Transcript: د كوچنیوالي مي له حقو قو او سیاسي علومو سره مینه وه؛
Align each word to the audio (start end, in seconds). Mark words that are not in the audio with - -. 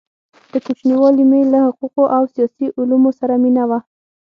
د 0.51 0.53
كوچنیوالي 0.65 1.23
مي 1.31 1.41
له 1.51 1.59
حقو 1.65 1.87
قو 1.93 2.03
او 2.15 2.23
سیاسي 2.33 2.65
علومو 2.77 3.11
سره 3.19 3.33
مینه 3.43 3.63
وه؛ 3.69 3.79